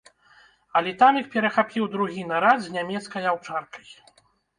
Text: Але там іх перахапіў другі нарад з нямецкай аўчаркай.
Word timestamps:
Але 0.79 0.93
там 1.01 1.19
іх 1.19 1.27
перахапіў 1.35 1.85
другі 1.95 2.23
нарад 2.31 2.59
з 2.69 2.73
нямецкай 2.79 3.29
аўчаркай. 3.33 3.87